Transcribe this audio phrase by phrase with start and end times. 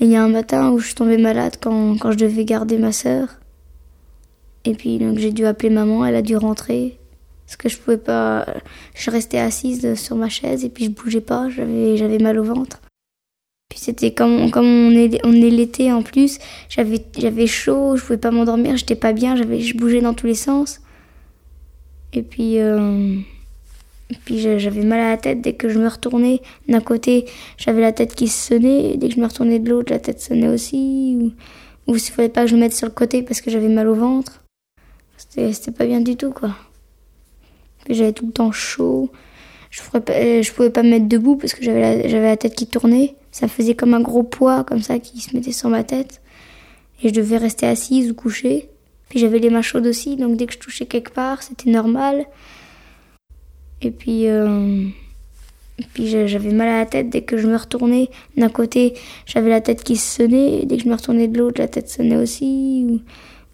[0.00, 2.44] Et il y a un matin où je suis tombée malade quand, quand je devais
[2.44, 3.28] garder ma sœur.
[4.64, 6.98] Et puis donc j'ai dû appeler maman, elle a dû rentrer.
[7.46, 8.46] Parce que je pouvais pas.
[8.94, 12.44] Je restais assise sur ma chaise et puis je bougeais pas, j'avais, j'avais mal au
[12.44, 12.80] ventre.
[13.68, 16.38] Puis c'était comme, comme on est, on est l'été en plus,
[16.68, 20.26] j'avais, j'avais chaud, je pouvais pas m'endormir, j'étais pas bien, j'avais, je bougeais dans tous
[20.26, 20.80] les sens.
[22.14, 23.16] Et puis, euh,
[24.24, 26.40] puis j'avais mal à la tête dès que je me retournais.
[26.68, 27.26] D'un côté,
[27.56, 30.48] j'avais la tête qui sonnait, dès que je me retournais de l'autre, la tête sonnait
[30.48, 31.16] aussi.
[31.86, 33.68] Ou, ou il fallait pas que je me mette sur le côté parce que j'avais
[33.68, 34.42] mal au ventre.
[35.16, 36.54] C'était, pas bien du tout, quoi.
[37.84, 39.10] Puis j'avais tout le temps chaud.
[39.70, 40.00] Je, pas,
[40.42, 43.14] je pouvais pas me mettre debout parce que j'avais la, j'avais la tête qui tournait.
[43.30, 46.22] Ça faisait comme un gros poids, comme ça, qui se mettait sur ma tête.
[47.02, 48.70] Et je devais rester assise ou couchée.
[49.08, 52.26] Puis j'avais les mains chaudes aussi, donc dès que je touchais quelque part, c'était normal.
[53.80, 54.88] Et puis, euh,
[55.78, 58.10] et puis j'avais mal à la tête dès que je me retournais.
[58.36, 58.94] D'un côté,
[59.26, 62.16] j'avais la tête qui sonnait, dès que je me retournais de l'autre, la tête sonnait
[62.16, 62.84] aussi.
[62.88, 63.00] Ou,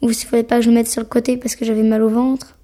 [0.07, 2.03] ou il fallait pas que je me mette sur le côté parce que j'avais mal
[2.03, 2.59] au ventre.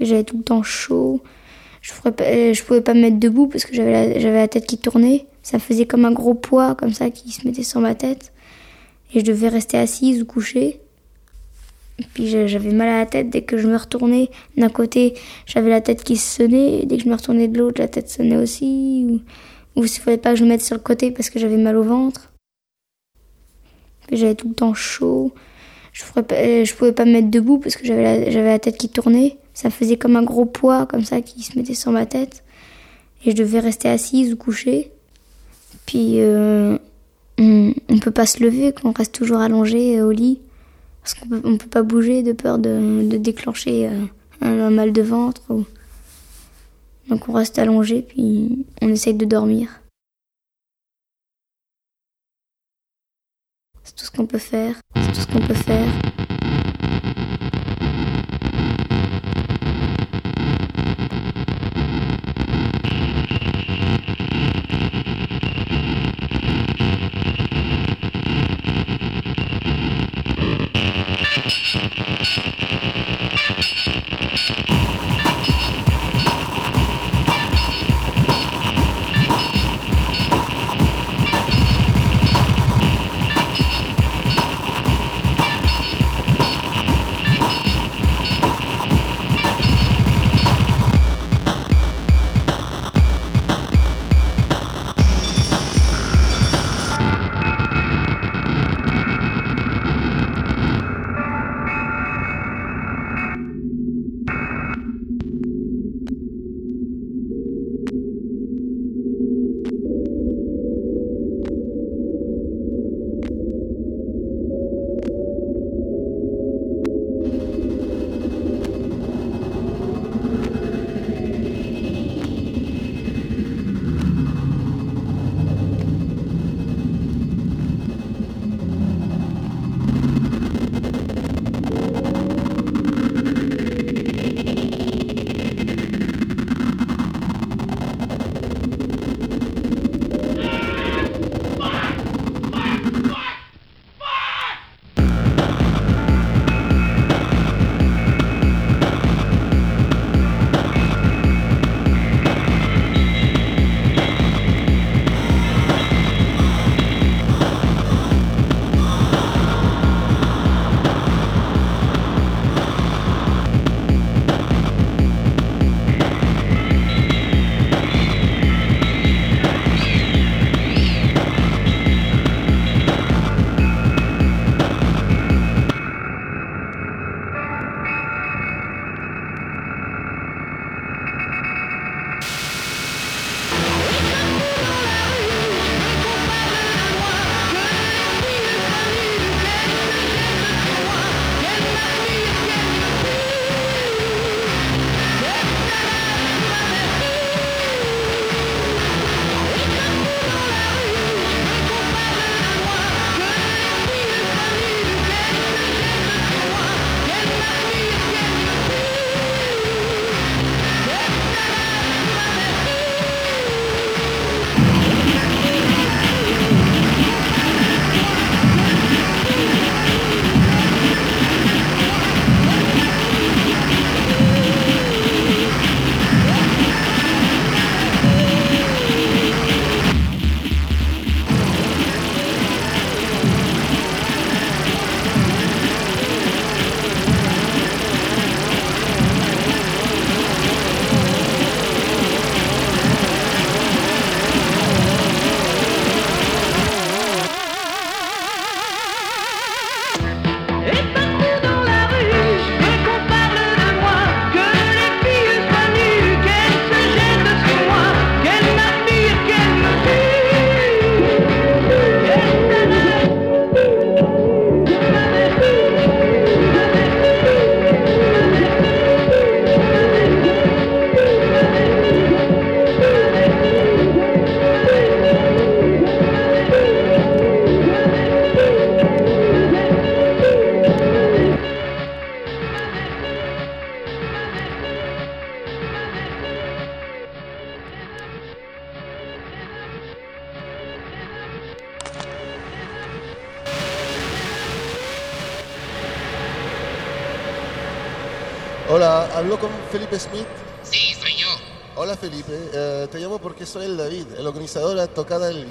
[0.00, 1.22] J'avais tout le temps chaud.
[1.80, 4.66] Je, pas, je pouvais pas me mettre debout parce que j'avais la, j'avais la tête
[4.66, 5.26] qui tournait.
[5.42, 8.32] Ça faisait comme un gros poids, comme ça, qui se mettait sur ma tête.
[9.14, 10.80] Et je devais rester assise ou couchée.
[11.98, 14.30] Et puis j'avais mal à la tête dès que je me retournais.
[14.56, 15.14] D'un côté,
[15.46, 18.10] j'avais la tête qui sonnait, et dès que je me retournais de l'autre, la tête
[18.10, 19.06] sonnait aussi.
[19.08, 21.56] Ou, ou il fallait pas que je me mette sur le côté parce que j'avais
[21.56, 22.32] mal au ventre.
[24.12, 25.32] J'avais tout le temps chaud.
[25.92, 29.38] Je, pas, je pouvais pas me mettre debout parce que j'avais la, tête qui tournait.
[29.54, 32.44] Ça faisait comme un gros poids, comme ça, qui se mettait sur ma tête.
[33.24, 34.92] Et je devais rester assise ou couchée.
[35.86, 36.76] Puis euh,
[37.38, 40.40] on, on peut pas se lever quand on reste toujours allongé euh, au lit.
[41.06, 44.06] Parce qu'on on peut pas bouger de peur de, déclencher euh,
[44.40, 45.40] un, mal de ventre.
[47.08, 49.68] Donc on reste allongé, puis on essaye de dormir.
[53.84, 54.74] C'est tout ce qu'on peut faire.
[54.96, 56.25] C'est tout ce qu'on peut faire.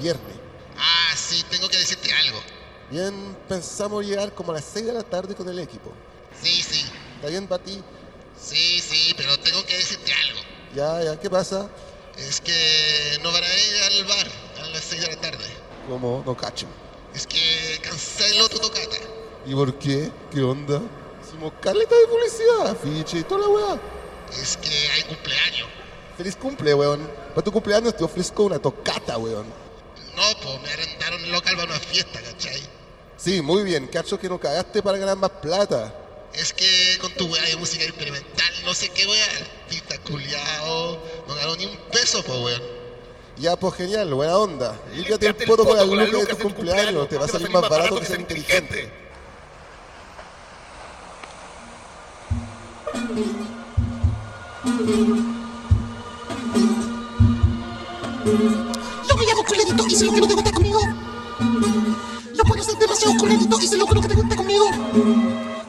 [0.06, 0.36] Viernes.
[0.78, 2.38] Ah, sí, tengo que decirte algo.
[2.90, 5.90] Bien, pensamos llegar como a las 6 de la tarde con el equipo.
[6.40, 6.84] Sí, sí.
[7.16, 7.82] ¿Está bien para ti?
[8.40, 10.40] Sí, sí, pero tengo que decirte algo.
[10.76, 11.68] Ya, ya, ¿qué pasa?
[12.16, 14.28] Es que no van a ir al bar
[14.62, 15.44] a las 6 de la tarde.
[15.88, 16.22] ¿Cómo?
[16.24, 16.66] No cacho.
[17.12, 18.98] Es que canceló tu tocata.
[19.44, 20.12] ¿Y por qué?
[20.30, 20.80] ¿Qué onda?
[21.24, 23.80] Hicimos caleta de publicidad, afiche y toda la weá.
[24.40, 25.68] Es que hay cumpleaños.
[26.16, 27.00] Feliz cumple, weón.
[27.34, 29.65] Para tu cumpleaños te ofrezco una tocata, weón.
[30.16, 32.62] No, pues me arrendaron el local para una fiesta, ¿cachai?
[33.18, 33.86] Sí, muy bien.
[33.86, 35.94] Cacho que no cagaste para ganar más plata.
[36.32, 41.34] Es que con tu weá de música experimental, no sé qué weá, artista culiao, no
[41.34, 42.62] ganó ni un peso, pues weón.
[43.36, 44.80] Ya, pues genial, buena onda.
[44.94, 47.08] Y ya te poto con la luca de tu cumpleaños.
[47.08, 48.90] Te va a salir más barato que ser inteligente.
[59.16, 60.80] Me llamo culerito y sé lo que no te gusta conmigo.
[62.36, 64.66] Yo puedo ser demasiado culerito y sé lo que no te gusta conmigo.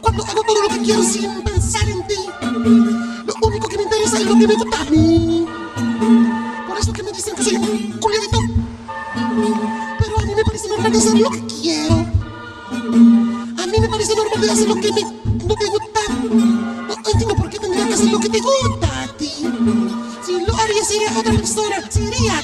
[0.02, 2.16] Cuando hago todo lo que quiero sin pensar en ti.
[3.26, 5.46] Lo único que me interesa es lo que me gusta a mí.
[6.68, 8.00] Por eso que me dicen que soy un.
[10.00, 11.96] Pero a mí me parece normal de hacer lo que quiero.
[11.96, 16.02] A mí me parece normal de hacer lo que me, no te gusta.
[16.10, 19.32] No entiendo por qué tendría que hacer lo que te gusta a ti.
[20.26, 22.42] Si lo haría sería otra persona, sería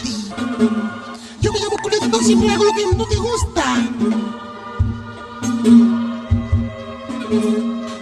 [2.23, 3.63] siempre hago lo que no te gusta.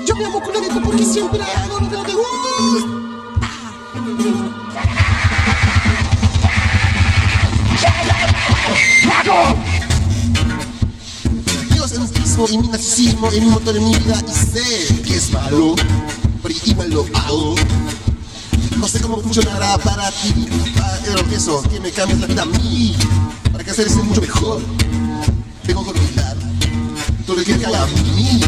[0.06, 2.32] Yo me llamo culerito porque siempre hago lo que no te gusta.
[11.70, 15.32] Mi egocentrismo y mi narcisismo es mi motor en mi vida y sé que es
[15.32, 15.76] malo,
[16.44, 17.56] pero igual lo hago.
[18.78, 20.48] No sé cómo funcionará para ti,
[21.06, 22.96] pero pienso que me cambies la vida a mí,
[23.62, 24.60] para que hacer ser mucho mejor.
[25.68, 26.36] Tengo que olvidar
[27.28, 28.42] todo lo que haga a mí.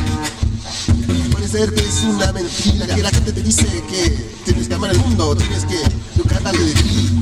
[1.31, 4.09] Puede ser que es una mentira, que la gente te dice que
[4.43, 5.79] tienes que amar el mundo, tienes que
[6.15, 7.19] educarte de ti.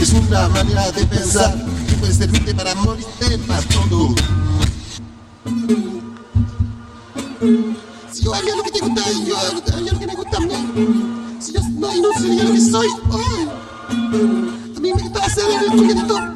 [0.00, 1.54] Es una manera de pensar
[1.86, 4.14] que puede servirte para morirte para todo.
[8.10, 9.36] Si yo haría lo que te gusta, yo
[9.76, 10.54] haría lo que me gusta a mí.
[11.40, 12.88] Si yo no, no sería lo que soy.
[13.10, 13.52] Oh.
[13.90, 16.33] A mí me gusta hacer el culiadito.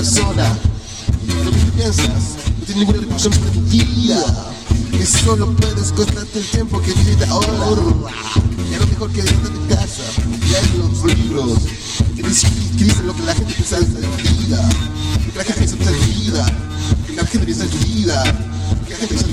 [0.00, 0.58] Persona.
[1.44, 4.24] Lo que piensas no tiene ninguna repercusión sobre tu vida.
[4.90, 7.52] Que solo puedes costarte el tiempo que viviste ahora.
[8.70, 10.02] Y lo mejor que dentro de casa,
[10.48, 11.58] leer los libros
[12.16, 14.00] que dicen, lo que la gente piensa de tu
[14.38, 14.68] vida.
[15.32, 16.46] Que la gente piensa de tu vida.
[17.06, 18.22] Que la gente piensa de tu vida.
[18.86, 19.29] Que la gente piensa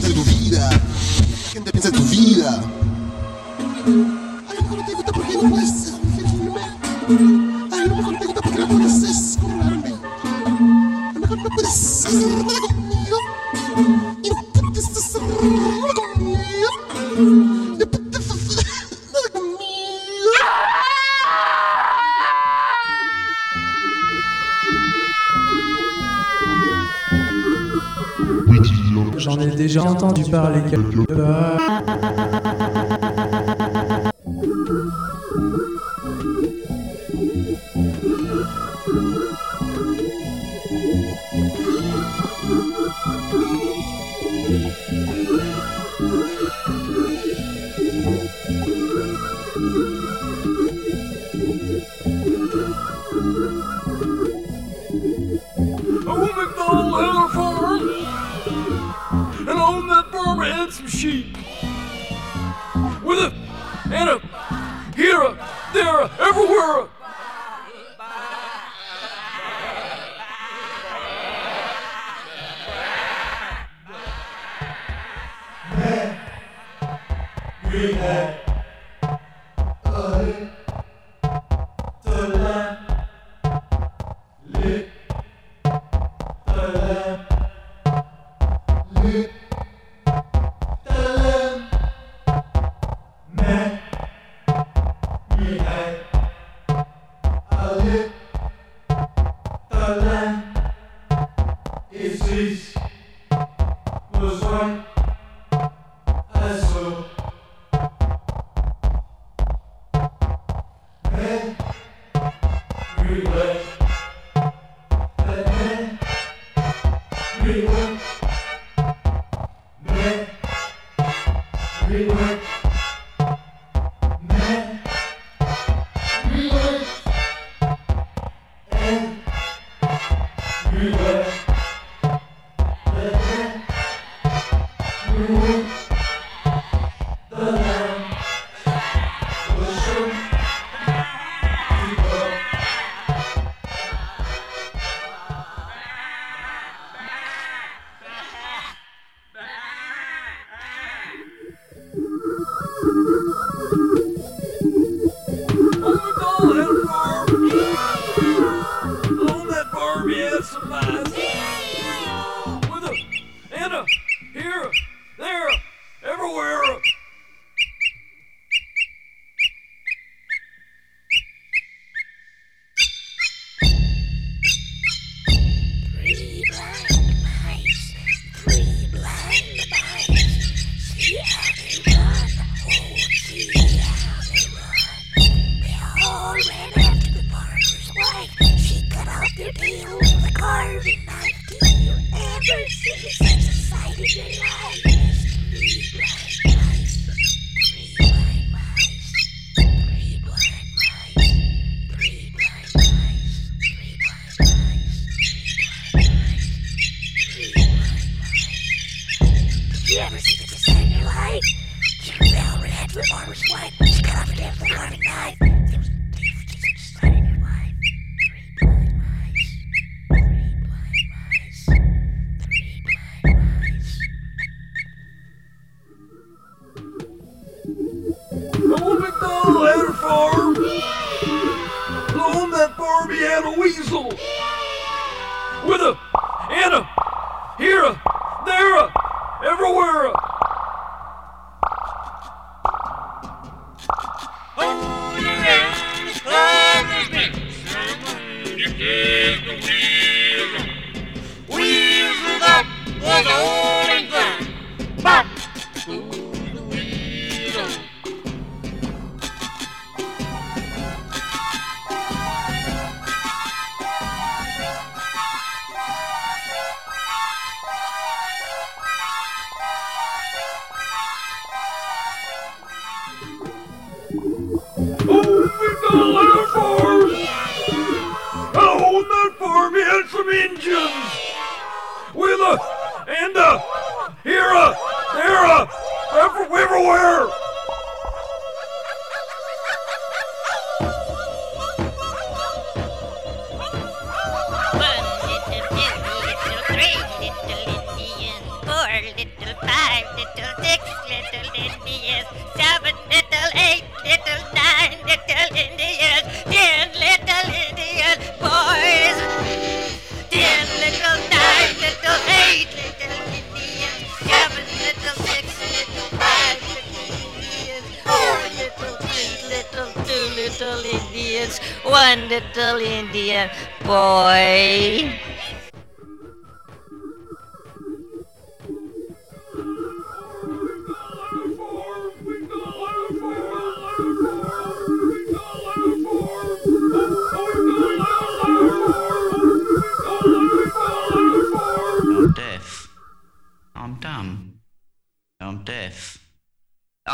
[113.47, 113.86] Bye.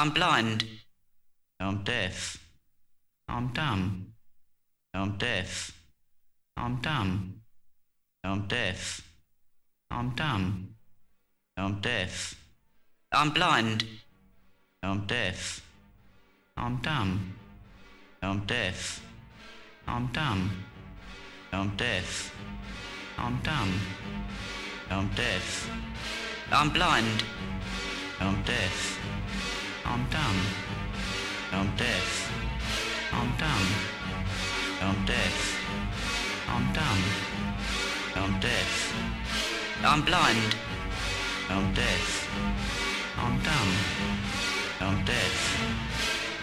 [0.03, 0.65] I'm blind.
[1.61, 2.37] I'm deaf.
[3.29, 4.07] I'm dumb.
[4.93, 5.71] I'm deaf.
[6.57, 7.39] I'm dumb.
[8.21, 9.01] I'm deaf.
[9.89, 10.75] I'm dumb.
[11.55, 12.35] I'm deaf.
[13.13, 13.85] I'm blind.
[14.83, 15.61] I'm deaf.
[16.57, 17.35] I'm dumb.
[18.21, 19.01] I'm deaf.
[19.87, 20.51] I'm dumb.
[21.53, 22.35] I'm deaf.
[23.17, 23.79] I'm dumb.
[24.89, 25.69] I'm deaf.
[26.51, 27.23] I'm blind.
[28.19, 28.99] I'm deaf.
[29.85, 30.39] I'm dumb.
[31.51, 32.31] I'm deaf.
[33.11, 33.67] I'm dumb.
[34.81, 35.35] I'm deaf.
[36.47, 37.03] I'm dumb.
[38.15, 38.93] I'm deaf.
[39.83, 40.55] I'm blind.
[41.49, 42.29] I'm deaf.
[43.17, 43.71] I'm dumb.
[44.79, 45.35] I'm deaf.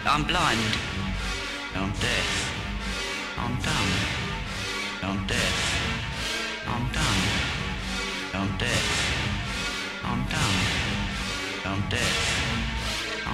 [0.05, 0.59] I'm blind.
[1.75, 2.29] I'm deaf.
[3.37, 3.91] I'm dumb.
[5.03, 5.57] I'm deaf.
[6.67, 7.21] I'm dumb.
[8.33, 8.87] I'm deaf.
[10.03, 10.57] I'm dumb.
[11.65, 12.40] I'm deaf.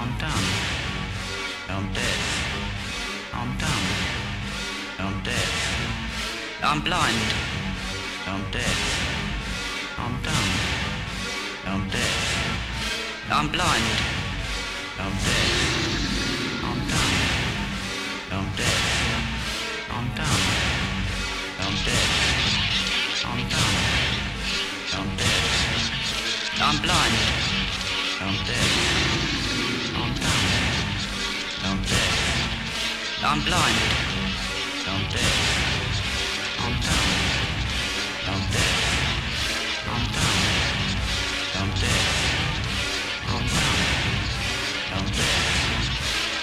[0.00, 0.46] I'm done.
[1.74, 2.18] I'm dead.
[3.32, 3.86] I'm done.
[5.04, 5.48] I'm dead.
[6.62, 7.28] I'm blind.
[8.26, 8.78] I'm dead.
[9.98, 10.50] I'm done.
[11.66, 12.14] I'm dead.
[13.30, 13.88] I'm blind.
[15.02, 15.50] I'm dead.
[16.68, 17.16] I'm done.
[18.36, 18.80] I'm dead.
[19.96, 20.42] I'm done.
[21.64, 22.08] I'm dead.
[23.30, 23.74] I'm done.
[24.96, 25.38] I'm dead.
[26.60, 27.27] I'm blind.
[33.30, 33.76] I'm blind.
[34.88, 35.36] I'm deaf.
[36.64, 37.08] I'm dumb.
[38.26, 38.72] I'm deaf.
[39.92, 40.40] I'm dumb.
[41.60, 42.06] I'm deaf.
[43.28, 43.80] I'm dumb.
[44.96, 45.44] I'm deaf.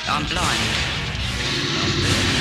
[0.10, 0.64] I'm blind.
[1.82, 2.35] I'm deaf.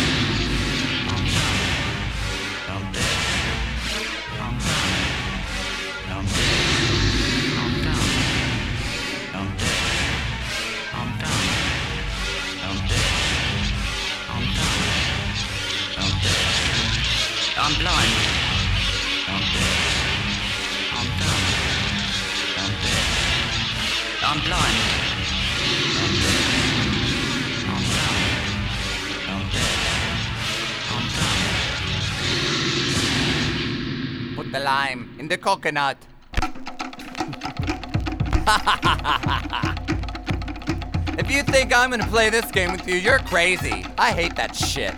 [34.36, 35.96] Put the lime in the coconut.
[41.18, 43.86] if you think I'm gonna play this game with you, you're crazy.
[43.96, 44.94] I hate that shit.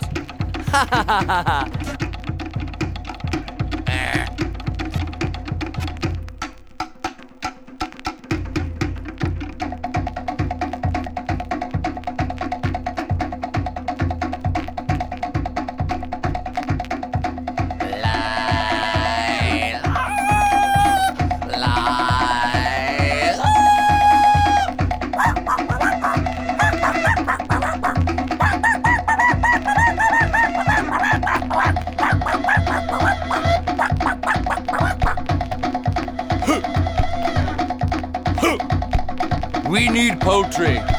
[40.26, 40.95] We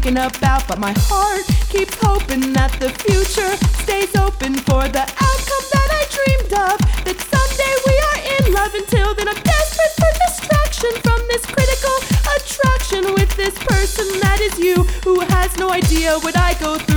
[0.00, 0.66] thinking about.
[0.66, 6.02] But my heart keeps hoping that the future stays open for the outcome that I
[6.16, 6.76] dreamed of.
[7.04, 8.74] That someday we are in love.
[8.74, 11.96] Until then, I'm desperate for distraction from this critical
[12.36, 16.89] attraction with this person that is you, who has no idea what I go through.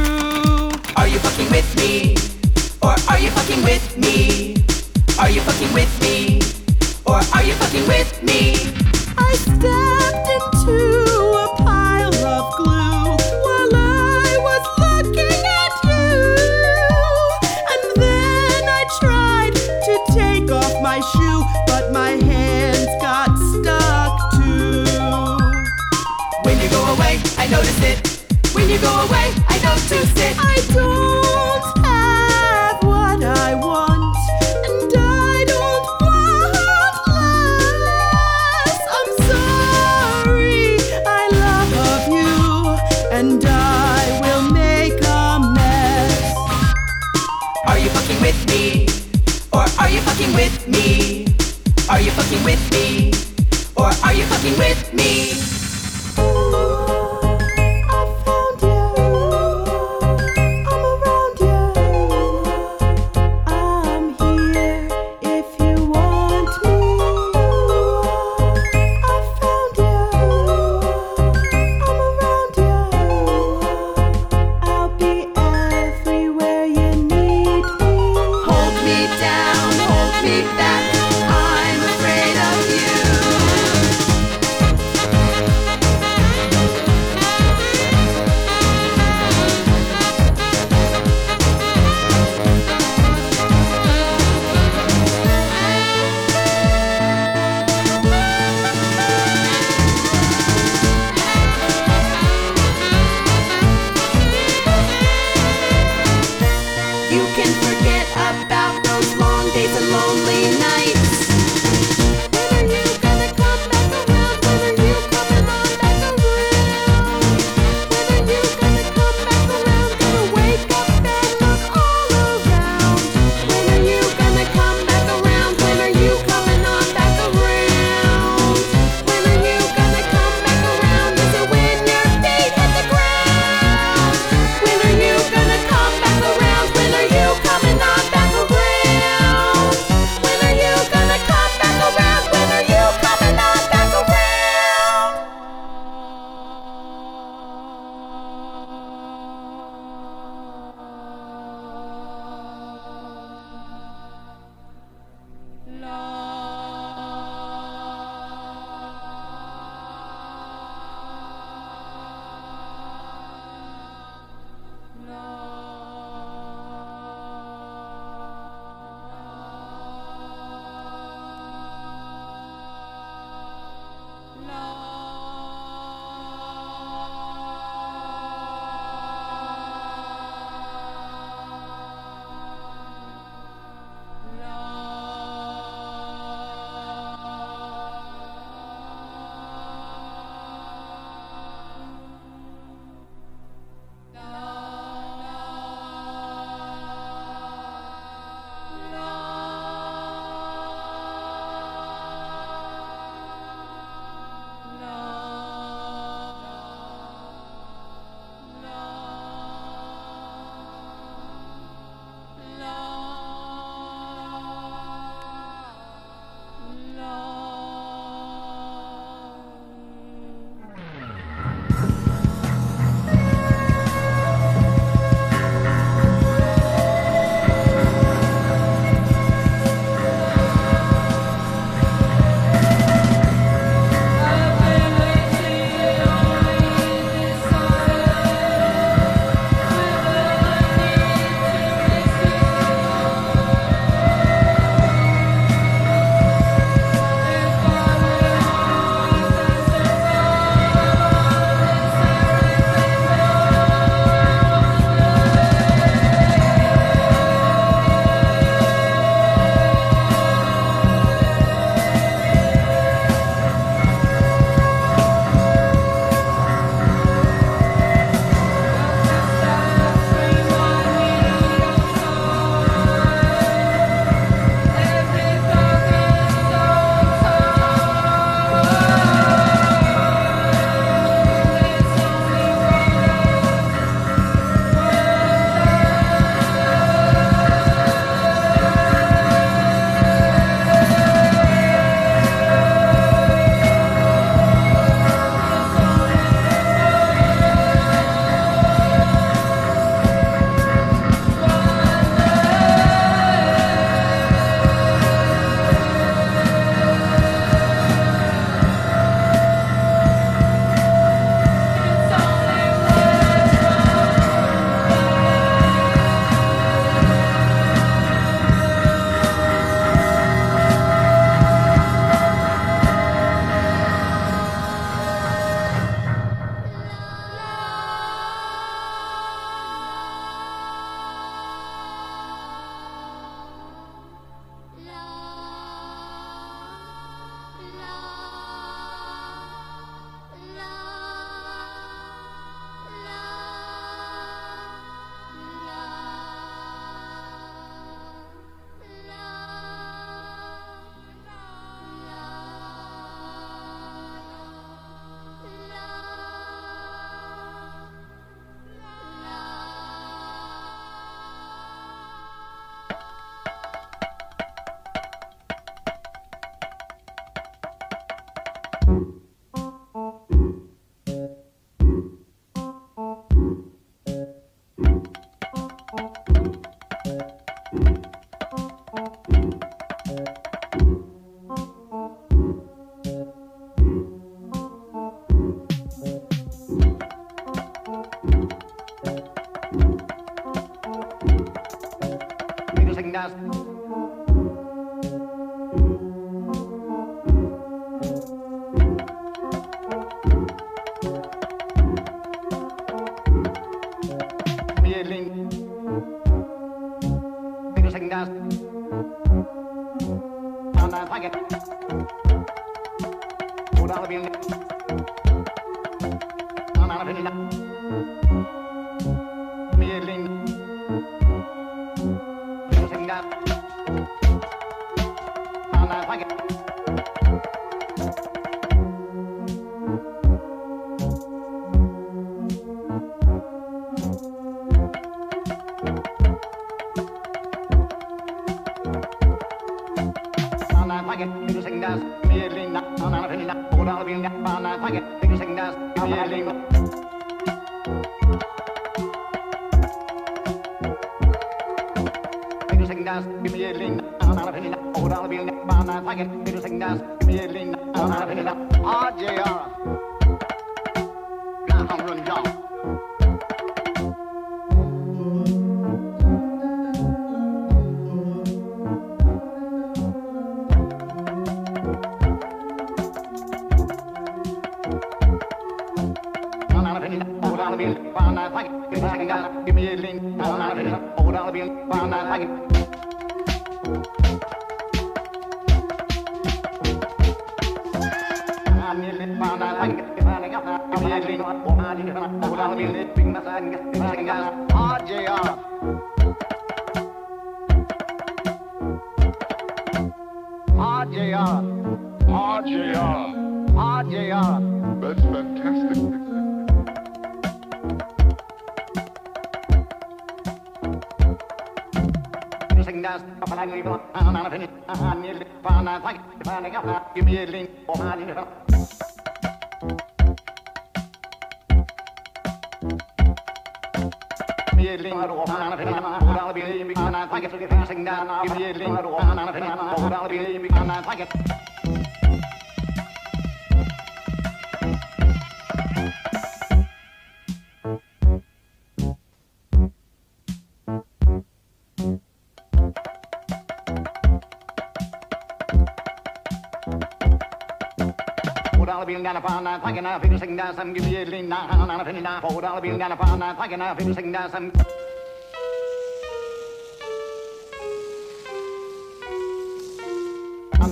[549.77, 552.41] Upon that, taking a sing down some, give me a lean on a penny down,
[552.41, 554.71] four dollar bill down upon that, taking a figure sing down some.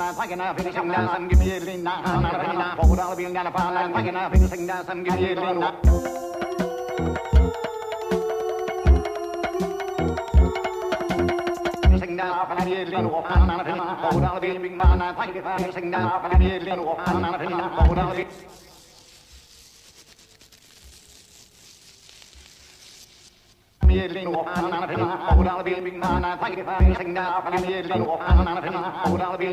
[0.02, 2.78] That, taking a figure sing down some, give me a lean on a penny down,
[2.78, 5.36] four dollar bill down upon that, taking a figure sing down some, give me a
[5.36, 5.76] lean down.
[12.00, 12.42] Sing down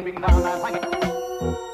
[0.00, 1.67] big man,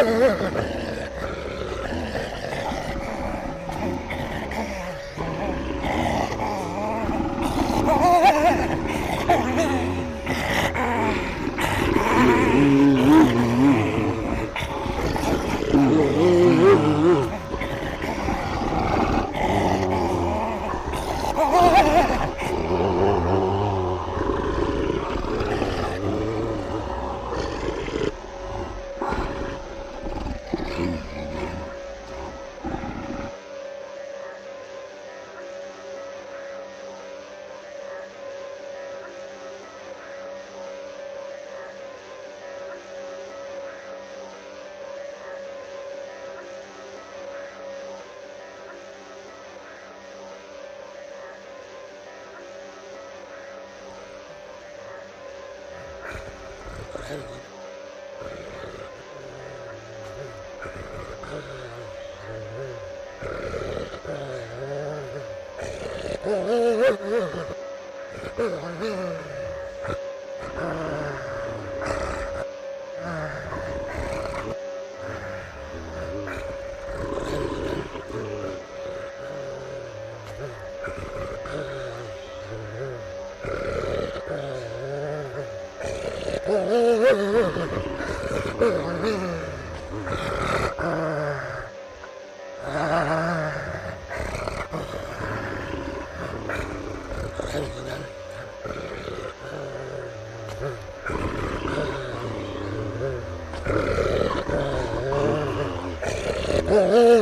[0.00, 0.46] Ooh, ooh,
[17.06, 17.39] ooh.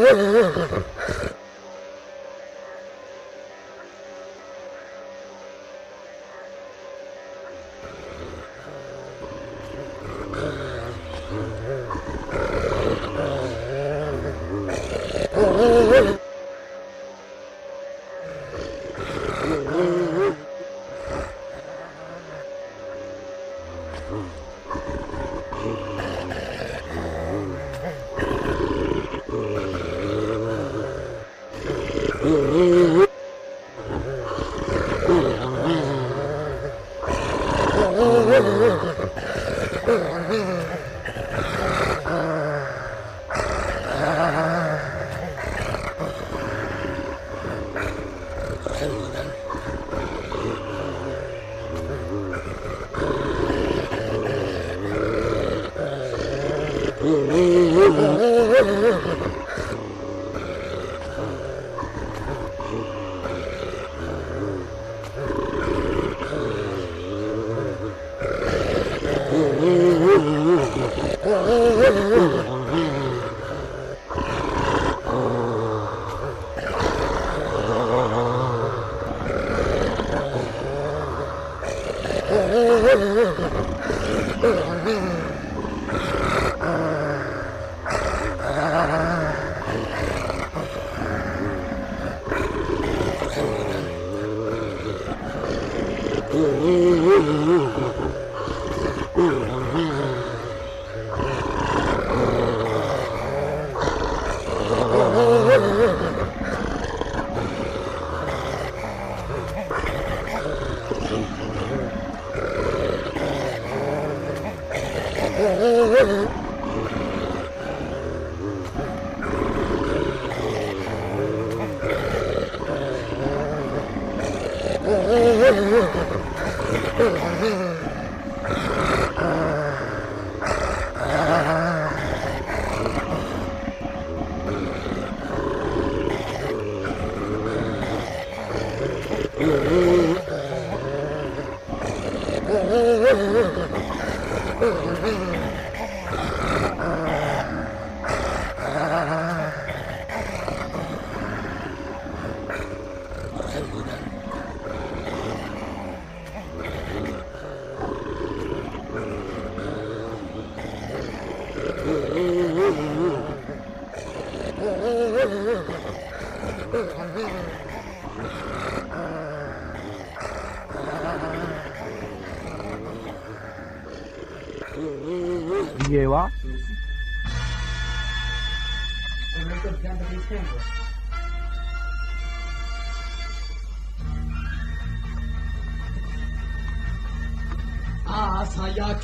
[0.08, 0.88] Mm-hmm.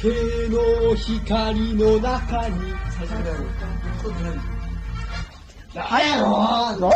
[0.05, 0.11] 手
[0.51, 2.75] の光の中に。
[2.91, 3.45] 最初からやろ
[5.81, 5.81] う。
[6.03, 6.17] や
[6.79, 6.93] ろう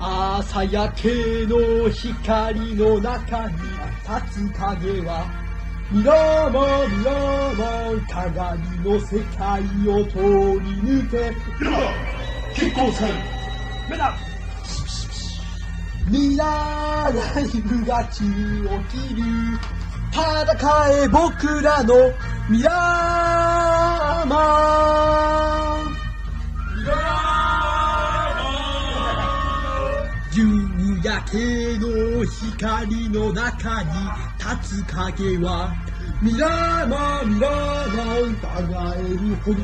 [0.00, 3.56] 朝焼けの光の中に
[4.26, 5.37] 立つ影は
[5.91, 10.17] ミラーマンミラーマン鏡の世界を通
[10.59, 11.33] り抜け
[12.55, 13.09] 結婚戦
[13.89, 14.15] 目だ
[16.09, 19.23] ミラーライブが中起きる
[20.11, 22.11] 戦え僕らの
[22.49, 25.93] ミラーマン
[30.35, 31.37] 夕焼け
[31.77, 33.89] の光の中に
[34.56, 34.88] 立つ。
[34.98, 35.72] 影は
[36.20, 39.58] ミラーマンミラーマン互えるほど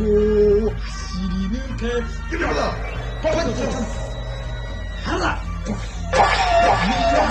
[0.71, 1.87] 走り抜け
[2.31, 2.61] 指輪だ
[3.21, 3.63] パンチ
[5.03, 5.73] 腹ミ
[7.13, 7.25] ラ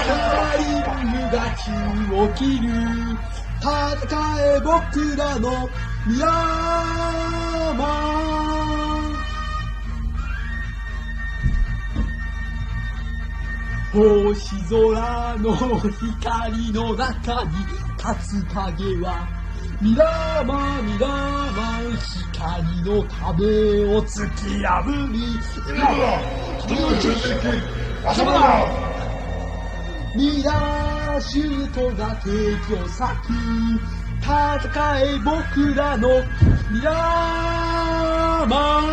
[0.98, 2.68] ーが中起きる
[3.62, 3.70] 戦
[4.40, 5.70] え僕らの
[6.06, 8.33] ミラーマ
[13.94, 17.52] 星空の光の中に
[17.96, 19.28] 立つ影は
[19.80, 21.92] ミラーマンミラーマン
[22.34, 24.82] 光の壁を突き破
[25.14, 25.38] り
[25.70, 26.24] 今だ
[26.58, 27.38] 人の中心
[28.04, 28.66] 頭だ
[30.16, 33.04] ミラーシュートが敵を裂く
[34.24, 36.08] 戦え僕らの
[36.72, 38.84] ミラーマン